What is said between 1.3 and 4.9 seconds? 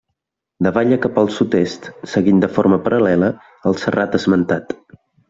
sud-est seguint de forma paral·lela el serrat esmentat.